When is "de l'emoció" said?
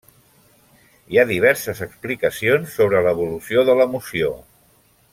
3.71-4.35